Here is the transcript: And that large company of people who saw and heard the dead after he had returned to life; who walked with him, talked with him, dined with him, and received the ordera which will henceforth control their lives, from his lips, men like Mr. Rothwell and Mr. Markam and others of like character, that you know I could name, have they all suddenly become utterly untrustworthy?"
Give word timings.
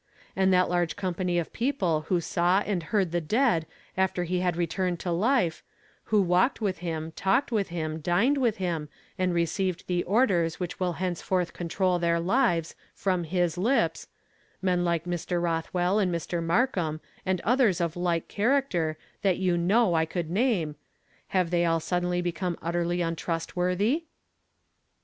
And 0.35 0.51
that 0.51 0.67
large 0.67 0.95
company 0.95 1.37
of 1.37 1.53
people 1.53 2.05
who 2.07 2.19
saw 2.21 2.61
and 2.61 2.81
heard 2.81 3.11
the 3.11 3.21
dead 3.21 3.67
after 3.95 4.23
he 4.23 4.39
had 4.39 4.57
returned 4.57 4.99
to 5.01 5.11
life; 5.11 5.63
who 6.05 6.23
walked 6.23 6.59
with 6.59 6.79
him, 6.79 7.11
talked 7.11 7.51
with 7.51 7.67
him, 7.69 7.99
dined 7.99 8.39
with 8.39 8.57
him, 8.57 8.89
and 9.19 9.31
received 9.31 9.85
the 9.85 10.03
ordera 10.07 10.51
which 10.57 10.79
will 10.79 10.93
henceforth 10.93 11.53
control 11.53 11.99
their 11.99 12.19
lives, 12.19 12.73
from 12.95 13.25
his 13.25 13.59
lips, 13.59 14.07
men 14.59 14.83
like 14.83 15.03
Mr. 15.05 15.39
Rothwell 15.39 15.99
and 15.99 16.11
Mr. 16.11 16.41
Markam 16.43 16.99
and 17.23 17.39
others 17.41 17.79
of 17.79 17.95
like 17.95 18.27
character, 18.27 18.97
that 19.21 19.37
you 19.37 19.55
know 19.55 19.93
I 19.93 20.07
could 20.07 20.31
name, 20.31 20.77
have 21.27 21.51
they 21.51 21.63
all 21.63 21.79
suddenly 21.79 22.23
become 22.23 22.57
utterly 22.59 23.03
untrustworthy?" 23.03 24.05